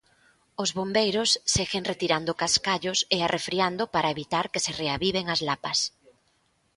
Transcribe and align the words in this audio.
Os 0.63 0.69
bombeiros 0.77 1.29
seguen 1.55 1.83
retirando 1.91 2.37
cascallos 2.41 2.99
e 3.15 3.17
arrefriando 3.21 3.83
para 3.93 4.13
evitar 4.15 4.45
que 4.53 4.63
se 4.65 4.71
reaviven 4.81 5.25
as 5.33 5.41
lapas. 5.47 5.79